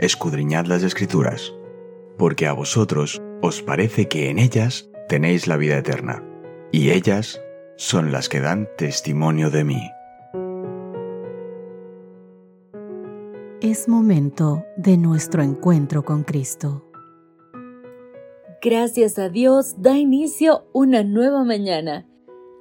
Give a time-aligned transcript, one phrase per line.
[0.00, 1.54] escudriñad las escrituras,
[2.16, 6.24] porque a vosotros os parece que en ellas tenéis la vida eterna,
[6.72, 7.40] y ellas
[7.76, 9.90] son las que dan testimonio de mí.
[13.60, 16.86] Es momento de nuestro encuentro con Cristo.
[18.62, 22.09] Gracias a Dios da inicio una nueva mañana.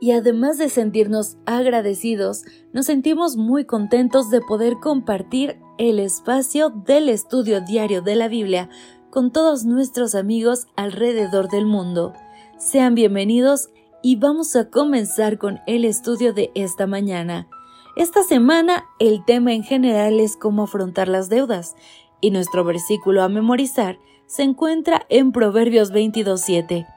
[0.01, 7.09] Y además de sentirnos agradecidos, nos sentimos muy contentos de poder compartir el espacio del
[7.09, 8.69] estudio diario de la Biblia
[9.09, 12.13] con todos nuestros amigos alrededor del mundo.
[12.57, 13.69] Sean bienvenidos
[14.01, 17.49] y vamos a comenzar con el estudio de esta mañana.
[17.97, 21.75] Esta semana el tema en general es cómo afrontar las deudas
[22.21, 26.87] y nuestro versículo a memorizar se encuentra en Proverbios 22.7.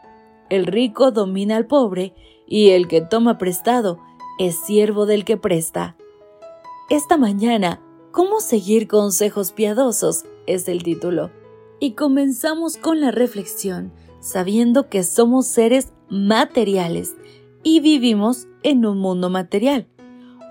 [0.50, 2.14] El rico domina al pobre
[2.52, 3.98] y el que toma prestado
[4.38, 5.96] es siervo del que presta.
[6.90, 10.26] Esta mañana, ¿cómo seguir consejos piadosos?
[10.46, 11.30] es el título.
[11.80, 17.16] Y comenzamos con la reflexión, sabiendo que somos seres materiales
[17.62, 19.86] y vivimos en un mundo material.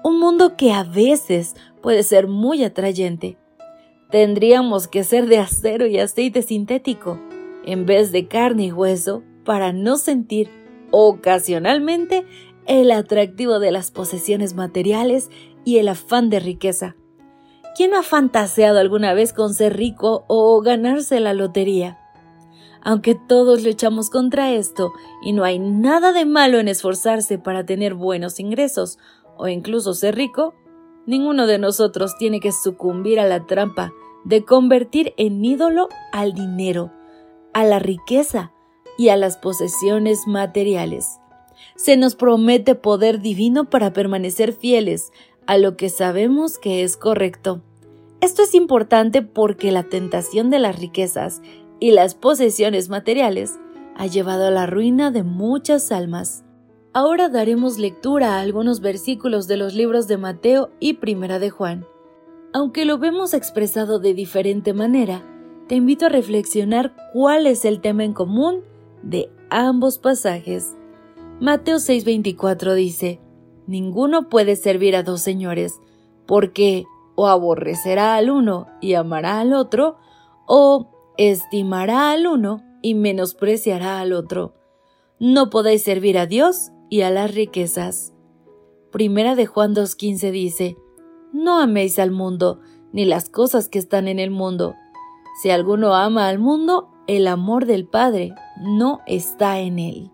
[0.04, 3.38] Un mundo que a veces puede ser muy atrayente.
[4.10, 7.20] Tendríamos que ser de acero y aceite sintético,
[7.64, 10.61] en vez de carne y hueso, para no sentir
[10.92, 12.26] ocasionalmente
[12.68, 15.30] el atractivo de las posesiones materiales
[15.66, 16.96] y el afán de riqueza.
[17.76, 21.98] ¿Quién ha fantaseado alguna vez con ser rico o ganarse la lotería?
[22.84, 24.92] Aunque todos luchamos contra esto
[25.24, 28.98] y no hay nada de malo en esforzarse para tener buenos ingresos
[29.38, 30.54] o incluso ser rico,
[31.06, 33.92] ninguno de nosotros tiene que sucumbir a la trampa
[34.24, 36.92] de convertir en ídolo al dinero,
[37.54, 38.52] a la riqueza
[38.98, 41.20] y a las posesiones materiales.
[41.76, 45.12] Se nos promete poder divino para permanecer fieles
[45.48, 47.62] a lo que sabemos que es correcto.
[48.22, 51.42] Esto es importante porque la tentación de las riquezas
[51.80, 53.60] y las posesiones materiales
[53.96, 56.44] ha llevado a la ruina de muchas almas.
[56.94, 61.86] Ahora daremos lectura a algunos versículos de los libros de Mateo y Primera de Juan.
[62.54, 65.24] Aunque lo vemos expresado de diferente manera,
[65.68, 68.64] te invito a reflexionar cuál es el tema en común
[69.04, 70.76] de ambos pasajes.
[71.40, 73.20] Mateo 6:24 dice,
[73.68, 75.80] Ninguno puede servir a dos señores,
[76.26, 76.86] porque
[77.16, 79.98] o aborrecerá al uno y amará al otro,
[80.48, 84.54] o estimará al uno y menospreciará al otro.
[85.20, 88.14] No podéis servir a Dios y a las riquezas.
[88.92, 90.78] Primera de Juan 2.15 dice,
[91.32, 92.60] No améis al mundo,
[92.92, 94.76] ni las cosas que están en el mundo.
[95.42, 100.12] Si alguno ama al mundo, el amor del Padre no está en él.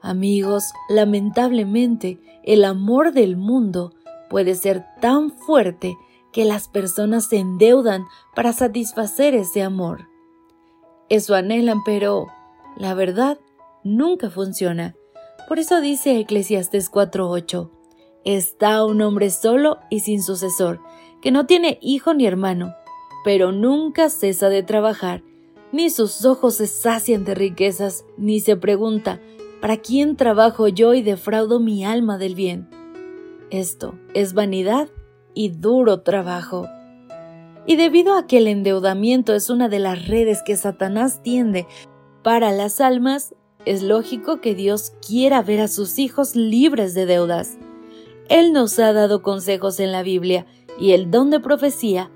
[0.00, 3.92] Amigos, lamentablemente, el amor del mundo
[4.28, 5.96] puede ser tan fuerte
[6.32, 10.08] que las personas se endeudan para satisfacer ese amor.
[11.08, 12.26] Eso anhelan, pero
[12.76, 13.38] la verdad
[13.84, 14.96] nunca funciona.
[15.46, 17.70] Por eso dice Eclesiastes 4:8,
[18.24, 20.80] está un hombre solo y sin sucesor,
[21.20, 22.74] que no tiene hijo ni hermano,
[23.24, 25.22] pero nunca cesa de trabajar,
[25.72, 29.20] ni sus ojos se sacian de riquezas, ni se pregunta,
[29.60, 32.68] ¿para quién trabajo yo y defraudo mi alma del bien?
[33.50, 34.88] Esto es vanidad
[35.34, 36.68] y duro trabajo.
[37.66, 41.66] Y debido a que el endeudamiento es una de las redes que Satanás tiende
[42.22, 43.34] para las almas,
[43.64, 47.56] es lógico que Dios quiera ver a sus hijos libres de deudas.
[48.28, 50.46] Él nos ha dado consejos en la Biblia
[50.78, 52.10] y el don de profecía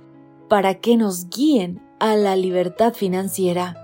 [0.48, 3.76] para que nos guíen a la libertad financiera.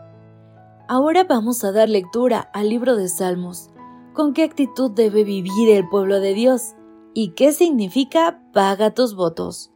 [0.88, 3.70] Ahora vamos a dar lectura al libro de Salmos.
[4.12, 6.74] ¿Con qué actitud debe vivir el pueblo de Dios?
[7.14, 9.70] ¿Y qué significa paga tus votos?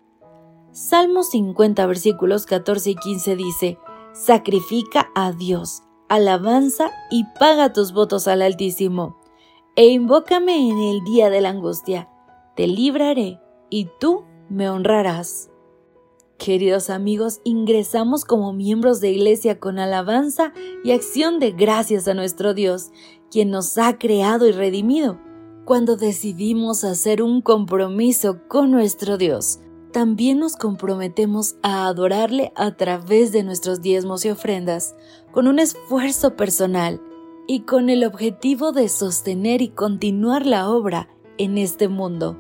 [0.73, 3.79] Salmos 50 versículos 14 y 15 dice,
[4.13, 9.17] Sacrifica a Dios alabanza y paga tus votos al Altísimo,
[9.75, 12.09] e invócame en el día de la angustia,
[12.55, 13.41] te libraré
[13.71, 15.51] y tú me honrarás.
[16.39, 20.53] Queridos amigos, ingresamos como miembros de iglesia con alabanza
[20.85, 22.91] y acción de gracias a nuestro Dios,
[23.31, 25.19] quien nos ha creado y redimido.
[25.65, 29.61] Cuando decidimos hacer un compromiso con nuestro Dios,
[29.93, 34.95] también nos comprometemos a adorarle a través de nuestros diezmos y ofrendas,
[35.33, 37.01] con un esfuerzo personal
[37.49, 42.37] y con el objetivo de sostener y continuar la obra en este mundo.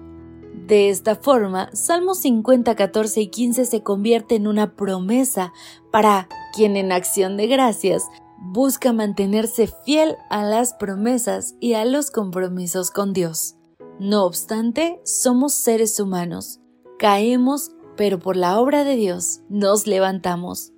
[0.56, 5.52] De esta forma, Salmos 50, 14 y 15 se convierte en una promesa
[5.92, 8.04] para quien en acción de gracias
[8.38, 13.56] busca mantenerse fiel a las promesas y a los compromisos con Dios.
[14.00, 16.60] No obstante, somos seres humanos
[16.98, 20.72] caemos pero por la obra de Dios nos levantamos.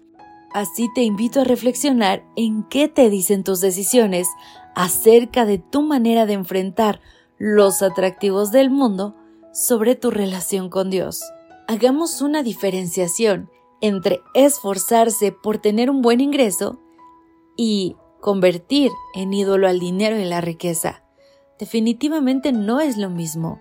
[0.54, 4.28] Así te invito a reflexionar en qué te dicen tus decisiones
[4.76, 7.00] acerca de tu manera de enfrentar
[7.36, 9.16] los atractivos del mundo
[9.58, 11.24] sobre tu relación con Dios.
[11.66, 13.50] Hagamos una diferenciación
[13.80, 16.78] entre esforzarse por tener un buen ingreso
[17.56, 21.02] y convertir en ídolo al dinero y la riqueza.
[21.58, 23.60] Definitivamente no es lo mismo,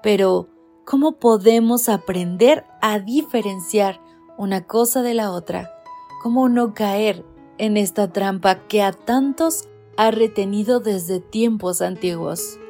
[0.00, 0.48] pero
[0.84, 4.00] ¿cómo podemos aprender a diferenciar
[4.38, 5.74] una cosa de la otra?
[6.22, 7.24] ¿Cómo no caer
[7.58, 12.60] en esta trampa que a tantos ha retenido desde tiempos antiguos?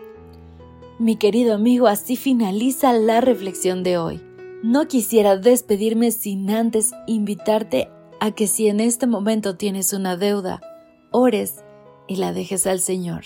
[1.03, 4.23] Mi querido amigo, así finaliza la reflexión de hoy.
[4.63, 7.91] No quisiera despedirme sin antes invitarte
[8.21, 10.61] a que si en este momento tienes una deuda,
[11.11, 11.65] ores
[12.07, 13.25] y la dejes al Señor.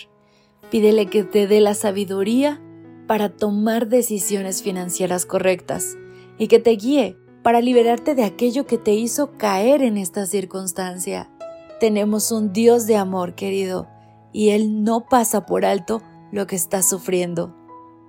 [0.71, 2.63] Pídele que te dé la sabiduría
[3.07, 5.99] para tomar decisiones financieras correctas
[6.39, 11.31] y que te guíe para liberarte de aquello que te hizo caer en esta circunstancia.
[11.79, 13.87] Tenemos un Dios de amor, querido,
[14.33, 16.01] y Él no pasa por alto
[16.33, 17.66] lo que estás sufriendo.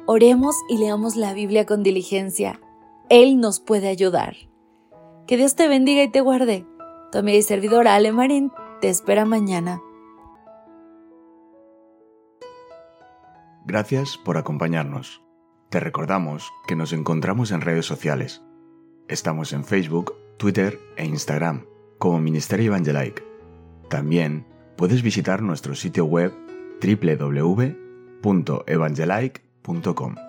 [0.08, 2.60] Oremos y leamos la Biblia con diligencia
[3.10, 4.36] él nos puede ayudar.
[5.28, 6.66] Que Dios te bendiga y te guarde.
[7.12, 8.52] Tu amiga y servidora Ale Marín
[8.82, 9.82] te espera mañana.
[13.66, 15.22] Gracias por acompañarnos.
[15.70, 18.42] Te recordamos que nos encontramos en redes sociales.
[19.08, 21.66] Estamos en Facebook, Twitter e Instagram
[21.98, 23.24] como Ministerio Evangelike.
[23.90, 24.46] También
[24.78, 26.34] puedes visitar nuestro sitio web
[26.82, 30.27] www.evangelike.com www.radiomaría.com.